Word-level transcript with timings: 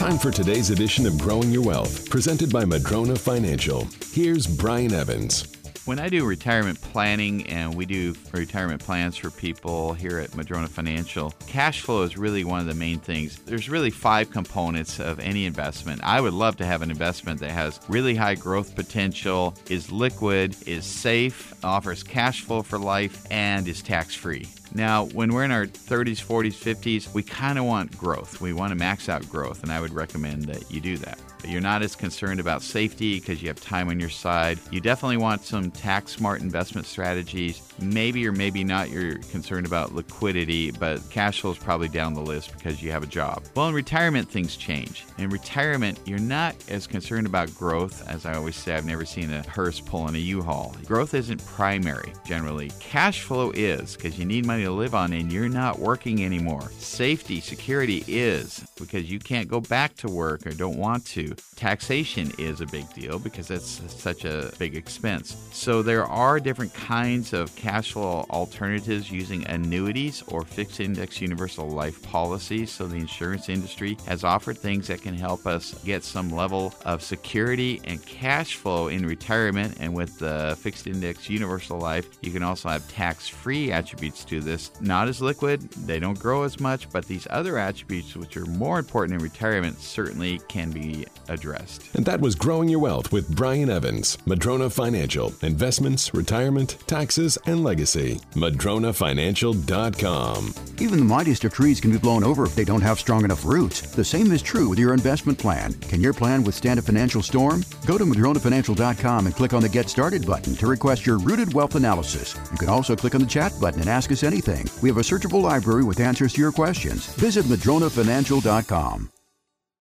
Time 0.00 0.16
for 0.16 0.30
today's 0.30 0.70
edition 0.70 1.04
of 1.04 1.18
Growing 1.18 1.50
Your 1.50 1.62
Wealth, 1.62 2.08
presented 2.08 2.50
by 2.50 2.64
Madrona 2.64 3.14
Financial. 3.14 3.86
Here's 4.12 4.46
Brian 4.46 4.94
Evans. 4.94 5.46
When 5.84 5.98
I 5.98 6.08
do 6.08 6.24
retirement 6.24 6.80
planning 6.80 7.46
and 7.48 7.74
we 7.74 7.84
do 7.84 8.14
retirement 8.32 8.82
plans 8.82 9.18
for 9.18 9.28
people 9.30 9.92
here 9.92 10.18
at 10.18 10.34
Madrona 10.34 10.68
Financial, 10.68 11.34
cash 11.46 11.82
flow 11.82 12.00
is 12.00 12.16
really 12.16 12.44
one 12.44 12.60
of 12.60 12.66
the 12.66 12.72
main 12.72 12.98
things. 12.98 13.40
There's 13.40 13.68
really 13.68 13.90
five 13.90 14.30
components 14.30 15.00
of 15.00 15.20
any 15.20 15.44
investment. 15.44 16.00
I 16.02 16.22
would 16.22 16.32
love 16.32 16.56
to 16.56 16.64
have 16.64 16.80
an 16.80 16.90
investment 16.90 17.38
that 17.40 17.50
has 17.50 17.78
really 17.86 18.14
high 18.14 18.36
growth 18.36 18.74
potential, 18.74 19.54
is 19.68 19.92
liquid, 19.92 20.56
is 20.66 20.86
safe, 20.86 21.52
offers 21.62 22.02
cash 22.02 22.40
flow 22.40 22.62
for 22.62 22.78
life, 22.78 23.26
and 23.30 23.68
is 23.68 23.82
tax 23.82 24.14
free. 24.14 24.48
Now, 24.74 25.06
when 25.06 25.32
we're 25.32 25.44
in 25.44 25.50
our 25.50 25.66
30s, 25.66 26.24
40s, 26.24 26.54
50s, 26.54 27.12
we 27.14 27.22
kind 27.22 27.58
of 27.58 27.64
want 27.64 27.96
growth. 27.98 28.40
We 28.40 28.52
want 28.52 28.70
to 28.70 28.76
max 28.76 29.08
out 29.08 29.28
growth, 29.28 29.62
and 29.62 29.72
I 29.72 29.80
would 29.80 29.92
recommend 29.92 30.44
that 30.44 30.70
you 30.70 30.80
do 30.80 30.96
that. 30.98 31.18
You're 31.44 31.60
not 31.60 31.82
as 31.82 31.96
concerned 31.96 32.38
about 32.38 32.62
safety 32.62 33.18
because 33.18 33.42
you 33.42 33.48
have 33.48 33.60
time 33.60 33.88
on 33.88 33.98
your 33.98 34.10
side. 34.10 34.58
You 34.70 34.80
definitely 34.80 35.16
want 35.16 35.42
some 35.42 35.70
tax 35.70 36.12
smart 36.12 36.42
investment 36.42 36.86
strategies. 36.86 37.62
Maybe 37.80 38.26
or 38.26 38.32
maybe 38.32 38.62
not 38.62 38.90
you're 38.90 39.18
concerned 39.30 39.66
about 39.66 39.94
liquidity, 39.94 40.70
but 40.70 41.00
cash 41.10 41.40
flow 41.40 41.52
is 41.52 41.58
probably 41.58 41.88
down 41.88 42.12
the 42.12 42.20
list 42.20 42.52
because 42.52 42.82
you 42.82 42.92
have 42.92 43.02
a 43.02 43.06
job. 43.06 43.42
Well, 43.56 43.68
in 43.68 43.74
retirement, 43.74 44.28
things 44.28 44.56
change. 44.56 45.04
In 45.16 45.30
retirement, 45.30 45.98
you're 46.04 46.18
not 46.18 46.54
as 46.68 46.86
concerned 46.86 47.26
about 47.26 47.54
growth. 47.54 48.06
As 48.06 48.26
I 48.26 48.34
always 48.34 48.56
say, 48.56 48.74
I've 48.74 48.84
never 48.84 49.06
seen 49.06 49.32
a 49.32 49.42
hearse 49.48 49.80
pulling 49.80 50.14
a 50.14 50.18
U-Haul. 50.18 50.76
Growth 50.84 51.14
isn't 51.14 51.44
primary 51.46 52.12
generally. 52.24 52.70
Cash 52.80 53.22
flow 53.22 53.50
is 53.52 53.96
because 53.96 54.18
you 54.18 54.26
need 54.26 54.44
money 54.44 54.59
to 54.64 54.72
live 54.72 54.94
on 54.94 55.12
and 55.12 55.32
you're 55.32 55.48
not 55.48 55.78
working 55.78 56.24
anymore. 56.24 56.70
Safety, 56.78 57.40
security 57.40 58.04
is 58.06 58.66
because 58.78 59.10
you 59.10 59.18
can't 59.18 59.48
go 59.48 59.60
back 59.60 59.94
to 59.96 60.08
work 60.08 60.46
or 60.46 60.50
don't 60.50 60.76
want 60.76 61.04
to. 61.06 61.34
Taxation 61.56 62.32
is 62.38 62.60
a 62.60 62.66
big 62.66 62.92
deal 62.94 63.18
because 63.18 63.48
that's 63.48 63.82
such 63.92 64.24
a 64.24 64.52
big 64.58 64.74
expense. 64.76 65.36
So 65.52 65.82
there 65.82 66.04
are 66.04 66.40
different 66.40 66.74
kinds 66.74 67.32
of 67.32 67.54
cash 67.56 67.92
flow 67.92 68.26
alternatives 68.30 69.10
using 69.10 69.46
annuities 69.46 70.22
or 70.28 70.44
fixed 70.44 70.80
index 70.80 71.20
universal 71.20 71.68
life 71.68 72.02
policies. 72.02 72.70
So 72.70 72.86
the 72.86 72.96
insurance 72.96 73.48
industry 73.48 73.96
has 74.06 74.24
offered 74.24 74.58
things 74.58 74.86
that 74.88 75.02
can 75.02 75.14
help 75.14 75.46
us 75.46 75.74
get 75.84 76.04
some 76.04 76.30
level 76.30 76.74
of 76.84 77.02
security 77.02 77.80
and 77.84 78.04
cash 78.06 78.56
flow 78.56 78.88
in 78.88 79.06
retirement. 79.06 79.76
And 79.80 79.94
with 79.94 80.18
the 80.18 80.56
fixed 80.60 80.86
index 80.86 81.28
universal 81.28 81.78
life, 81.78 82.08
you 82.22 82.32
can 82.32 82.42
also 82.42 82.68
have 82.68 82.88
tax 82.88 83.28
free 83.28 83.72
attributes 83.72 84.24
to 84.24 84.40
this. 84.40 84.49
Not 84.80 85.08
as 85.08 85.20
liquid, 85.20 85.70
they 85.70 86.00
don't 86.00 86.18
grow 86.18 86.42
as 86.42 86.60
much, 86.60 86.90
but 86.90 87.06
these 87.06 87.26
other 87.30 87.58
attributes, 87.58 88.16
which 88.16 88.36
are 88.36 88.46
more 88.46 88.78
important 88.78 89.18
in 89.18 89.22
retirement, 89.22 89.80
certainly 89.80 90.40
can 90.48 90.70
be 90.70 91.06
addressed. 91.28 91.94
And 91.94 92.04
that 92.06 92.20
was 92.20 92.34
Growing 92.34 92.68
Your 92.68 92.80
Wealth 92.80 93.12
with 93.12 93.34
Brian 93.34 93.70
Evans, 93.70 94.18
Madrona 94.26 94.70
Financial, 94.70 95.32
investments, 95.42 96.12
retirement, 96.14 96.76
taxes, 96.86 97.38
and 97.46 97.62
legacy. 97.62 98.20
MadronaFinancial.com. 98.34 100.54
Even 100.78 100.98
the 100.98 101.04
mightiest 101.04 101.44
of 101.44 101.52
trees 101.52 101.80
can 101.80 101.92
be 101.92 101.98
blown 101.98 102.24
over 102.24 102.44
if 102.44 102.54
they 102.54 102.64
don't 102.64 102.80
have 102.80 102.98
strong 102.98 103.24
enough 103.24 103.44
roots. 103.44 103.82
The 103.82 104.04
same 104.04 104.32
is 104.32 104.42
true 104.42 104.68
with 104.68 104.78
your 104.78 104.94
investment 104.94 105.38
plan. 105.38 105.74
Can 105.74 106.00
your 106.00 106.12
plan 106.12 106.42
withstand 106.42 106.78
a 106.78 106.82
financial 106.82 107.22
storm? 107.22 107.64
Go 107.86 107.98
to 107.98 108.04
MadronaFinancial.com 108.04 109.26
and 109.26 109.34
click 109.34 109.52
on 109.52 109.62
the 109.62 109.68
Get 109.68 109.88
Started 109.88 110.26
button 110.26 110.54
to 110.56 110.66
request 110.66 111.06
your 111.06 111.18
rooted 111.18 111.54
wealth 111.54 111.74
analysis. 111.74 112.36
You 112.50 112.58
can 112.58 112.68
also 112.68 112.96
click 112.96 113.14
on 113.14 113.20
the 113.20 113.26
chat 113.26 113.52
button 113.60 113.80
and 113.80 113.88
ask 113.88 114.10
us 114.10 114.22
anything. 114.40 114.66
We 114.82 114.88
have 114.88 114.98
a 114.98 115.02
searchable 115.02 115.42
library 115.42 115.84
with 115.84 116.00
answers 116.00 116.32
to 116.34 116.40
your 116.40 116.52
questions. 116.52 117.06
Visit 117.14 117.44
MadronaFinancial.com. 117.46 119.19